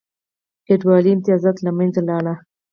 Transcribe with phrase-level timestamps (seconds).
[0.65, 2.37] فیوډالي امتیازات له منځه لاړل.